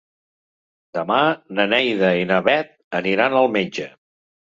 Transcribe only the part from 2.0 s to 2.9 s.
i na Bet